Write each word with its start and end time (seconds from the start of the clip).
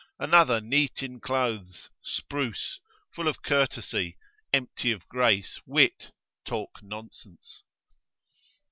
another 0.17 0.59
neat 0.59 1.03
in 1.03 1.19
clothes, 1.19 1.91
spruce, 2.01 2.79
full 3.13 3.27
of 3.27 3.43
courtesy, 3.43 4.17
empty 4.51 4.91
of 4.91 5.07
grace, 5.07 5.61
wit, 5.67 6.11
talk 6.43 6.71
nonsense? 6.81 7.61